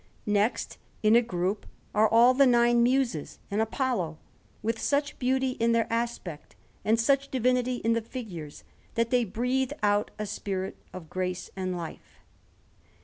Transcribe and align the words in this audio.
Next, 0.25 0.79
in 1.03 1.15
a 1.15 1.21
group, 1.21 1.67
are 1.93 2.09
all 2.09 2.33
the 2.33 2.47
nine 2.47 2.81
Muses 2.81 3.37
and 3.51 3.61
Apollo, 3.61 4.17
with 4.63 4.81
such 4.81 5.19
beauty 5.19 5.51
in 5.51 5.73
their 5.73 5.85
aspect, 5.93 6.55
and 6.83 6.99
such 6.99 7.29
divinity 7.29 7.75
in 7.75 7.93
the 7.93 8.01
figures, 8.01 8.63
that 8.95 9.11
they 9.11 9.23
breathe 9.23 9.73
out 9.83 10.09
a 10.17 10.25
spirit 10.25 10.75
of 10.91 11.07
grace 11.11 11.51
and 11.55 11.77
life. 11.77 12.19